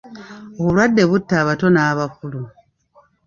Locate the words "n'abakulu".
1.71-2.41